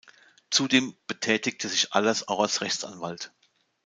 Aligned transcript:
Zudem 0.49 0.95
betätigte 1.05 1.69
sich 1.69 1.93
Allers 1.93 2.27
auch 2.27 2.39
als 2.39 2.61
Rechtsanwalt. 2.61 3.31